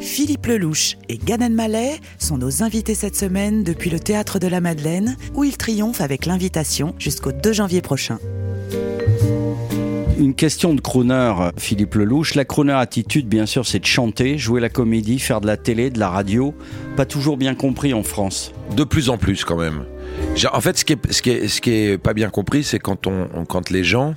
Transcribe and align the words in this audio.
Philippe 0.00 0.46
Lelouch 0.46 0.96
et 1.08 1.18
Gad 1.18 1.42
Elmaleh 1.42 2.00
sont 2.18 2.38
nos 2.38 2.62
invités 2.62 2.94
cette 2.94 3.16
semaine 3.16 3.62
depuis 3.64 3.90
le 3.90 4.00
Théâtre 4.00 4.38
de 4.38 4.46
la 4.46 4.60
Madeleine, 4.60 5.16
où 5.34 5.44
ils 5.44 5.56
triomphent 5.56 6.00
avec 6.00 6.26
l'invitation 6.26 6.94
jusqu'au 6.98 7.32
2 7.32 7.52
janvier 7.52 7.82
prochain. 7.82 8.18
Une 10.18 10.34
question 10.34 10.74
de 10.74 10.80
crooner, 10.80 11.32
Philippe 11.56 11.94
Lelouch. 11.94 12.34
La 12.34 12.44
crooner 12.44 12.72
attitude, 12.74 13.26
bien 13.26 13.46
sûr, 13.46 13.66
c'est 13.66 13.78
de 13.78 13.86
chanter, 13.86 14.36
jouer 14.36 14.60
la 14.60 14.68
comédie, 14.68 15.18
faire 15.18 15.40
de 15.40 15.46
la 15.46 15.56
télé, 15.56 15.90
de 15.90 15.98
la 15.98 16.08
radio. 16.10 16.54
Pas 16.96 17.06
toujours 17.06 17.36
bien 17.38 17.54
compris 17.54 17.94
en 17.94 18.02
France. 18.02 18.52
De 18.76 18.84
plus 18.84 19.08
en 19.08 19.16
plus 19.16 19.44
quand 19.44 19.56
même. 19.56 19.84
En 20.52 20.60
fait, 20.60 20.76
ce 20.78 20.84
qui 20.84 20.92
est, 20.94 21.12
ce 21.12 21.22
qui 21.22 21.30
est, 21.30 21.48
ce 21.48 21.60
qui 21.60 21.70
est 21.70 21.98
pas 21.98 22.12
bien 22.14 22.28
compris, 22.28 22.64
c'est 22.64 22.78
quand, 22.78 23.06
on, 23.06 23.28
on- 23.34 23.44
quand 23.46 23.70
les 23.70 23.82
gens 23.84 24.14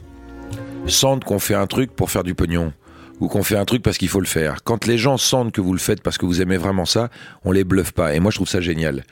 sentent 0.87 1.23
qu'on 1.23 1.39
fait 1.39 1.55
un 1.55 1.67
truc 1.67 1.91
pour 1.95 2.11
faire 2.11 2.23
du 2.23 2.35
pognon 2.35 2.73
ou 3.19 3.27
qu'on 3.27 3.43
fait 3.43 3.57
un 3.57 3.65
truc 3.65 3.81
parce 3.81 3.97
qu'il 3.97 4.09
faut 4.09 4.19
le 4.19 4.25
faire. 4.25 4.63
Quand 4.63 4.85
les 4.85 4.97
gens 4.97 5.17
sentent 5.17 5.51
que 5.51 5.61
vous 5.61 5.73
le 5.73 5.79
faites 5.79 6.01
parce 6.01 6.17
que 6.17 6.25
vous 6.25 6.41
aimez 6.41 6.57
vraiment 6.57 6.85
ça, 6.85 7.09
on 7.43 7.51
les 7.51 7.63
bluffe 7.63 7.91
pas. 7.91 8.13
Et 8.13 8.19
moi, 8.19 8.31
je 8.31 8.37
trouve 8.37 8.49
ça 8.49 8.61
génial. 8.61 9.03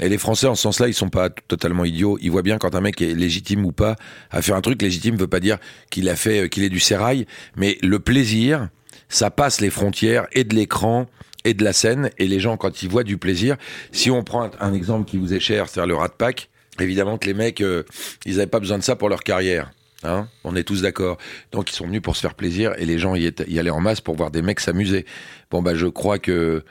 Et 0.00 0.08
les 0.08 0.18
Français, 0.18 0.46
en 0.46 0.54
ce 0.54 0.62
sens-là, 0.62 0.88
ils 0.88 0.94
sont 0.94 1.08
pas 1.08 1.30
totalement 1.30 1.84
idiots. 1.84 2.18
Ils 2.20 2.30
voient 2.30 2.42
bien 2.42 2.58
quand 2.58 2.74
un 2.74 2.80
mec 2.80 3.00
est 3.00 3.14
légitime 3.14 3.64
ou 3.64 3.72
pas 3.72 3.96
à 4.30 4.42
faire 4.42 4.56
un 4.56 4.60
truc. 4.60 4.82
Légitime 4.82 5.16
veut 5.16 5.28
pas 5.28 5.40
dire 5.40 5.58
qu'il 5.90 6.08
a 6.08 6.16
fait, 6.16 6.44
euh, 6.44 6.48
qu'il 6.48 6.64
est 6.64 6.68
du 6.68 6.80
sérail, 6.80 7.26
mais 7.56 7.78
le 7.80 8.00
plaisir, 8.00 8.68
ça 9.08 9.30
passe 9.30 9.60
les 9.60 9.70
frontières 9.70 10.26
et 10.32 10.42
de 10.44 10.54
l'écran 10.54 11.06
et 11.44 11.54
de 11.54 11.62
la 11.62 11.72
scène. 11.72 12.10
Et 12.18 12.26
les 12.26 12.40
gens, 12.40 12.56
quand 12.56 12.82
ils 12.82 12.88
voient 12.88 13.04
du 13.04 13.18
plaisir, 13.18 13.56
si 13.92 14.10
on 14.10 14.24
prend 14.24 14.50
un, 14.58 14.74
exemple 14.74 15.08
qui 15.08 15.16
vous 15.16 15.32
est 15.32 15.40
cher, 15.40 15.68
c'est-à-dire 15.68 15.88
le 15.88 15.96
Rat 15.96 16.16
Pack, 16.18 16.50
évidemment 16.80 17.16
que 17.16 17.26
les 17.26 17.34
mecs, 17.34 17.60
euh, 17.60 17.84
ils 18.26 18.40
avaient 18.40 18.48
pas 18.48 18.60
besoin 18.60 18.78
de 18.78 18.82
ça 18.82 18.96
pour 18.96 19.08
leur 19.08 19.22
carrière. 19.22 19.70
Hein 20.04 20.28
on 20.44 20.54
est 20.54 20.64
tous 20.64 20.82
d'accord. 20.82 21.18
Donc 21.52 21.70
ils 21.70 21.74
sont 21.74 21.86
venus 21.86 22.02
pour 22.02 22.14
se 22.16 22.20
faire 22.20 22.34
plaisir 22.34 22.72
et 22.78 22.84
les 22.84 22.98
gens 22.98 23.14
y, 23.14 23.24
étaient- 23.26 23.50
y 23.50 23.58
allaient 23.58 23.70
en 23.70 23.80
masse 23.80 24.00
pour 24.00 24.14
voir 24.16 24.30
des 24.30 24.42
mecs 24.42 24.60
s'amuser. 24.60 25.06
Bon 25.50 25.62
bah 25.62 25.74
je 25.74 25.86
crois 25.86 26.18
que 26.18 26.62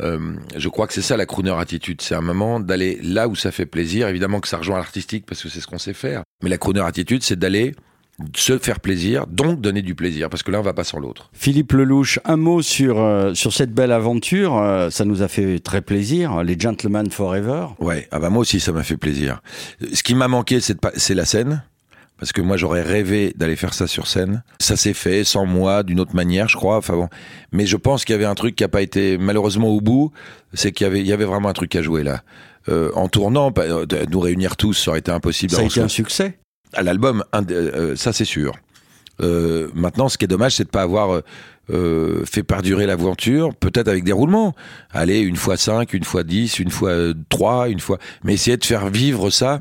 euh, 0.00 0.34
je 0.56 0.68
crois 0.68 0.86
que 0.86 0.94
c'est 0.94 1.02
ça 1.02 1.16
la 1.16 1.26
crooner 1.26 1.52
attitude. 1.58 2.00
C'est 2.00 2.14
un 2.14 2.20
moment 2.22 2.60
d'aller 2.60 2.98
là 3.02 3.28
où 3.28 3.34
ça 3.36 3.50
fait 3.52 3.66
plaisir. 3.66 4.08
Évidemment 4.08 4.40
que 4.40 4.48
ça 4.48 4.58
rejoint 4.58 4.78
l'artistique 4.78 5.26
parce 5.26 5.42
que 5.42 5.48
c'est 5.48 5.60
ce 5.60 5.66
qu'on 5.66 5.78
sait 5.78 5.92
faire. 5.94 6.22
Mais 6.42 6.48
la 6.50 6.58
crooner 6.58 6.80
attitude, 6.80 7.22
c'est 7.22 7.38
d'aller 7.38 7.74
se 8.36 8.58
faire 8.58 8.78
plaisir, 8.80 9.26
donc 9.26 9.60
donner 9.62 9.80
du 9.82 9.94
plaisir, 9.94 10.28
parce 10.28 10.42
que 10.42 10.50
l'un 10.50 10.60
va 10.60 10.74
pas 10.74 10.84
sans 10.84 11.00
l'autre. 11.00 11.30
Philippe 11.32 11.72
Lelouch, 11.72 12.20
un 12.26 12.36
mot 12.36 12.60
sur, 12.62 13.00
euh, 13.00 13.32
sur 13.34 13.52
cette 13.52 13.72
belle 13.72 13.90
aventure. 13.90 14.58
Euh, 14.58 14.90
ça 14.90 15.04
nous 15.06 15.22
a 15.22 15.28
fait 15.28 15.58
très 15.60 15.80
plaisir. 15.80 16.44
Les 16.44 16.58
Gentlemen 16.58 17.10
Forever. 17.10 17.68
Ouais, 17.78 18.08
ah 18.12 18.18
bah 18.20 18.28
moi 18.30 18.42
aussi 18.42 18.60
ça 18.60 18.70
m'a 18.72 18.82
fait 18.82 18.98
plaisir. 18.98 19.40
Ce 19.92 20.02
qui 20.02 20.14
m'a 20.14 20.28
manqué, 20.28 20.60
c'est 20.60 21.14
la 21.14 21.24
scène. 21.24 21.64
Parce 22.22 22.30
que 22.30 22.40
moi 22.40 22.56
j'aurais 22.56 22.82
rêvé 22.82 23.32
d'aller 23.34 23.56
faire 23.56 23.74
ça 23.74 23.88
sur 23.88 24.06
scène. 24.06 24.44
Ça 24.60 24.76
s'est 24.76 24.92
fait 24.92 25.24
sans 25.24 25.44
moi, 25.44 25.82
d'une 25.82 25.98
autre 25.98 26.14
manière, 26.14 26.48
je 26.48 26.56
crois. 26.56 26.76
Enfin 26.76 26.94
bon, 26.94 27.08
mais 27.50 27.66
je 27.66 27.76
pense 27.76 28.04
qu'il 28.04 28.12
y 28.12 28.14
avait 28.14 28.26
un 28.26 28.36
truc 28.36 28.54
qui 28.54 28.62
a 28.62 28.68
pas 28.68 28.80
été 28.80 29.18
malheureusement 29.18 29.70
au 29.70 29.80
bout. 29.80 30.12
C'est 30.54 30.70
qu'il 30.70 30.84
y 30.84 30.86
avait, 30.86 31.00
il 31.00 31.06
y 31.08 31.12
avait 31.12 31.24
vraiment 31.24 31.48
un 31.48 31.52
truc 31.52 31.74
à 31.74 31.82
jouer 31.82 32.04
là. 32.04 32.22
Euh, 32.68 32.92
en 32.94 33.08
tournant, 33.08 33.50
bah, 33.50 33.62
euh, 33.62 33.86
nous 34.08 34.20
réunir 34.20 34.56
tous, 34.56 34.74
ça 34.74 34.92
aurait 34.92 35.00
été 35.00 35.10
impossible. 35.10 35.52
Ça 35.52 35.62
a 35.62 35.64
été 35.64 35.80
un 35.80 35.88
succès. 35.88 36.38
à 36.74 36.84
l'album, 36.84 37.24
euh, 37.34 37.96
ça 37.96 38.12
c'est 38.12 38.24
sûr. 38.24 38.54
Euh, 39.20 39.68
maintenant, 39.74 40.08
ce 40.08 40.18
qui 40.18 40.24
est 40.24 40.28
dommage, 40.28 40.56
c'est 40.56 40.64
de 40.64 40.70
pas 40.70 40.82
avoir 40.82 41.14
euh, 41.14 41.20
euh, 41.70 42.24
fait 42.24 42.42
perdurer 42.42 42.86
l'aventure, 42.86 43.54
peut-être 43.54 43.88
avec 43.88 44.04
des 44.04 44.12
roulements. 44.12 44.54
Aller 44.92 45.20
une 45.20 45.36
fois 45.36 45.56
5, 45.56 45.92
une 45.92 46.04
fois 46.04 46.24
10, 46.24 46.58
une 46.58 46.70
fois 46.70 46.90
euh, 46.90 47.14
3, 47.28 47.68
une 47.68 47.80
fois... 47.80 47.98
Mais 48.24 48.34
essayer 48.34 48.56
de 48.56 48.64
faire 48.64 48.88
vivre 48.88 49.30
ça. 49.30 49.60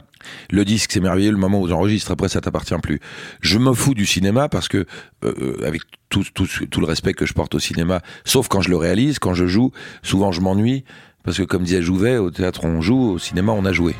Le 0.49 0.65
disque, 0.65 0.91
c'est 0.93 0.99
merveilleux, 0.99 1.31
le 1.31 1.37
moment 1.37 1.61
où 1.61 1.67
j'enregistre, 1.67 2.11
après 2.11 2.29
ça 2.29 2.41
t'appartient 2.41 2.77
plus. 2.81 2.99
Je 3.41 3.57
me 3.57 3.73
fous 3.73 3.93
du 3.93 4.05
cinéma 4.05 4.49
parce 4.49 4.67
que, 4.67 4.85
euh, 5.23 5.33
euh, 5.41 5.65
avec 5.65 5.81
tout, 6.09 6.23
tout, 6.33 6.47
tout 6.69 6.79
le 6.79 6.85
respect 6.85 7.13
que 7.13 7.25
je 7.25 7.33
porte 7.33 7.55
au 7.55 7.59
cinéma, 7.59 8.01
sauf 8.25 8.47
quand 8.47 8.61
je 8.61 8.69
le 8.69 8.77
réalise, 8.77 9.19
quand 9.19 9.33
je 9.33 9.45
joue, 9.45 9.71
souvent 10.03 10.31
je 10.31 10.41
m'ennuie. 10.41 10.83
Parce 11.23 11.37
que 11.37 11.43
comme 11.43 11.63
disait 11.63 11.83
Jouvet, 11.83 12.17
au 12.17 12.31
théâtre 12.31 12.65
on 12.65 12.81
joue, 12.81 13.11
au 13.11 13.19
cinéma 13.19 13.51
on 13.51 13.63
a 13.65 13.71
joué. 13.71 13.93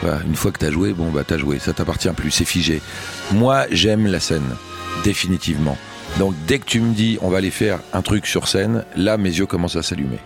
Voilà, 0.00 0.20
une 0.24 0.36
fois 0.36 0.52
que 0.52 0.58
t'as 0.58 0.70
joué, 0.70 0.92
bon 0.92 1.10
bah 1.10 1.24
t'as 1.26 1.36
joué, 1.36 1.58
ça 1.58 1.72
t'appartient 1.72 2.08
plus, 2.10 2.30
c'est 2.30 2.44
figé. 2.44 2.80
Moi 3.32 3.66
j'aime 3.72 4.06
la 4.06 4.20
scène, 4.20 4.54
définitivement. 5.04 5.76
Donc 6.18 6.34
dès 6.46 6.58
que 6.58 6.64
tu 6.64 6.80
me 6.80 6.94
dis 6.94 7.18
on 7.20 7.28
va 7.28 7.38
aller 7.38 7.50
faire 7.50 7.80
un 7.92 8.02
truc 8.02 8.26
sur 8.26 8.48
scène, 8.48 8.84
là 8.96 9.16
mes 9.16 9.30
yeux 9.30 9.46
commencent 9.46 9.76
à 9.76 9.82
s'allumer. 9.82 10.18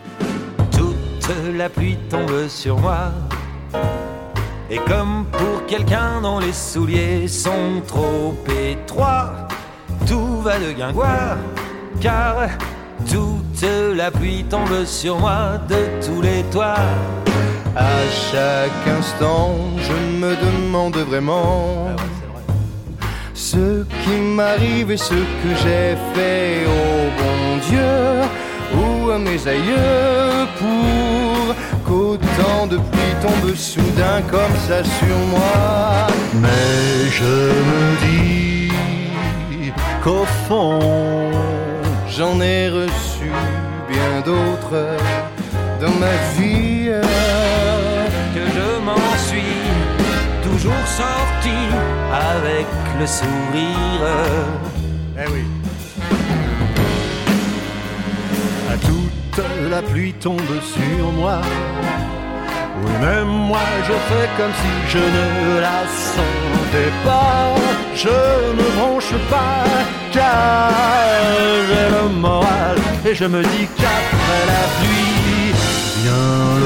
Toute 0.71 1.57
la 1.57 1.69
pluie 1.69 1.97
tombe 2.09 2.49
sur 2.49 2.79
moi. 2.79 3.13
Et 4.71 4.79
comme 4.89 5.27
pour 5.33 5.67
quelqu'un 5.67 6.21
dont 6.23 6.39
les 6.39 6.53
souliers 6.53 7.29
sont 7.29 7.83
trop 7.87 8.35
étroits, 8.49 9.49
tout 10.07 10.41
va 10.41 10.59
de 10.59 10.73
guingoire, 10.73 11.37
car 12.01 12.49
toute 13.11 13.67
la 13.95 14.11
pluie 14.11 14.45
tombe 14.45 14.85
sur 14.87 15.19
moi 15.19 15.59
de 15.69 15.77
tous 16.05 16.23
les 16.23 16.43
toits. 16.51 16.77
À 17.77 17.91
chaque 18.31 18.97
instant, 18.99 19.55
je 19.79 20.19
me 20.19 20.35
demande 20.37 20.97
vraiment 20.97 21.89
ce 23.53 23.85
qui 24.03 24.17
m'arrive 24.37 24.91
et 24.91 24.97
ce 24.97 25.21
que 25.41 25.51
j'ai 25.63 25.89
fait 26.15 26.65
au 26.79 26.95
bon 27.21 27.43
Dieu 27.69 27.97
ou 28.81 29.11
à 29.11 29.19
mes 29.19 29.41
aïeux 29.55 30.47
pour 30.61 31.55
qu'autant 31.87 32.67
de 32.73 32.79
pluie 32.91 33.17
tombe 33.25 33.55
soudain 33.55 34.21
comme 34.35 34.57
ça 34.67 34.83
sur 34.99 35.19
moi. 35.35 36.07
Mais 36.43 37.11
je 37.19 37.35
me 37.69 37.85
dis 38.05 38.73
qu'au 40.03 40.25
fond, 40.49 41.31
j'en 42.17 42.41
ai 42.41 42.71
reçu 42.71 43.31
bien 43.93 44.13
d'autres 44.25 44.85
dans 45.83 45.97
ma 46.05 46.17
vie. 46.37 46.91
que 48.35 48.45
je 48.57 48.69
m'en 48.87 49.09
suis 49.29 49.61
toujours 50.43 50.87
sorti 51.01 51.59
avec 52.13 52.67
le 52.99 53.07
sourire. 53.07 54.07
Eh 55.19 55.31
oui. 55.33 55.45
À 58.71 58.77
toute 58.77 59.45
la 59.71 59.83
pluie 59.83 60.15
tombe 60.15 60.55
sur 60.63 61.13
moi. 61.13 61.41
Oui, 62.85 62.93
même 63.01 63.27
moi 63.27 63.67
je 63.87 63.93
fais 63.93 64.29
comme 64.37 64.53
si 64.63 64.73
je 64.93 64.99
ne 64.99 65.61
la 65.61 65.81
sentais 66.15 66.93
pas. 67.05 67.53
Je 67.95 68.09
ne 68.09 68.77
bronche 68.77 69.15
pas 69.31 69.65
car 70.13 70.71
j'ai 71.69 71.89
le 71.97 72.09
moral 72.09 72.77
et 73.07 73.15
je 73.15 73.25
me 73.27 73.43
dis 73.43 73.67
qu'après 73.77 74.43
la 74.53 74.65
pluie 74.79 75.53
vient 76.03 76.62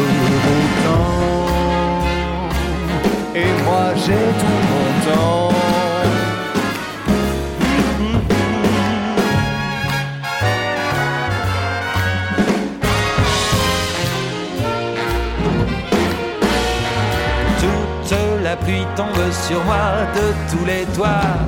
pluie 18.67 18.87
tombe 18.97 19.31
sur 19.47 19.63
moi 19.65 19.87
de 20.17 20.27
tous 20.51 20.65
les 20.65 20.85
toits. 20.97 21.39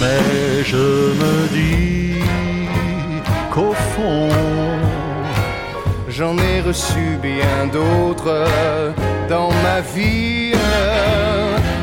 Mais 0.00 0.62
je 0.64 0.76
me 1.20 1.34
dis 1.58 2.20
qu'au 3.50 3.74
fond, 3.92 4.28
j'en 6.08 6.36
ai 6.38 6.60
reçu 6.60 7.18
bien 7.20 7.66
d'autres 7.72 8.46
dans 9.28 9.50
ma 9.66 9.80
vie, 9.94 10.52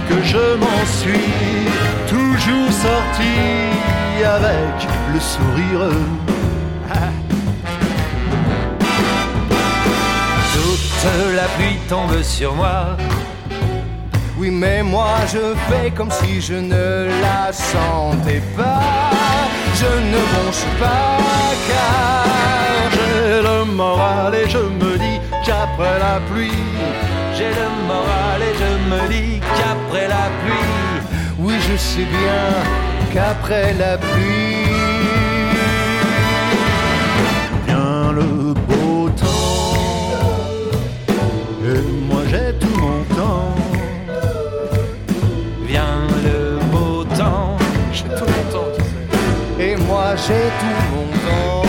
que 0.09 0.17
je 0.23 0.45
m'en 0.63 0.81
suis 0.99 1.35
toujours 2.07 2.71
sorti 2.71 3.35
avec 4.37 4.75
le 5.13 5.19
sourire. 5.19 5.89
Toute 10.53 11.35
la 11.35 11.47
pluie 11.55 11.79
tombe 11.89 12.21
sur 12.21 12.53
moi. 12.55 12.97
Oui, 14.39 14.51
mais 14.51 14.81
moi 14.81 15.15
je 15.27 15.53
fais 15.67 15.91
comme 15.91 16.09
si 16.09 16.39
je 16.39 16.53
ne 16.53 17.09
la 17.21 17.51
sentais 17.51 18.41
pas. 18.55 18.79
Je 19.75 19.91
ne 20.11 20.19
bronche 20.31 20.65
pas 20.79 21.17
car 21.67 22.23
j'ai 22.93 23.41
le 23.41 23.65
moral 23.65 24.33
et 24.35 24.49
je 24.49 24.59
me 24.59 24.97
dis 24.97 25.19
qu'après 25.45 25.99
la 25.99 26.21
pluie, 26.31 26.63
j'ai 27.37 27.49
le 27.49 27.67
moral 27.85 28.41
et 28.49 28.55
je 28.61 28.71
me 28.89 29.09
dis 29.09 29.39
qu'après 29.57 30.07
la 30.07 30.25
pluie, 30.39 31.35
Oui, 31.37 31.55
je 31.69 31.75
sais 31.75 32.07
bien 32.19 32.47
qu'après 33.13 33.73
la 33.73 33.97
pluie 33.97 34.98
j'ai 50.15 50.33
tout 50.59 50.95
mon 50.95 51.07
temps. 51.07 51.68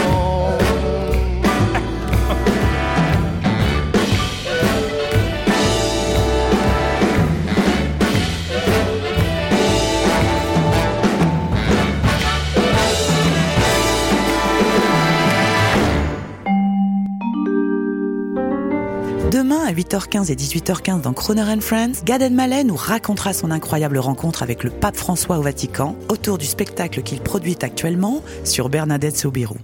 Demain 19.30 19.60
à 19.64 19.72
8h15 19.72 20.32
et 20.32 20.34
18h15 20.34 21.02
dans 21.02 21.12
Croner 21.12 21.42
and 21.42 21.60
Friends, 21.60 22.02
Gad 22.04 22.20
Elmaleh 22.20 22.64
nous 22.64 22.74
racontera 22.74 23.32
son 23.32 23.52
incroyable 23.52 23.98
rencontre 23.98 24.42
avec 24.42 24.64
le 24.64 24.70
pape 24.70 24.96
François 24.96 25.38
au 25.38 25.42
Vatican 25.42 25.94
autour 26.08 26.36
du 26.36 26.46
spectacle 26.46 27.02
qu'il 27.02 27.20
produit 27.20 27.56
actuellement 27.62 28.24
sur 28.42 28.68
Bernadette 28.70 29.16
Soubirou. 29.16 29.58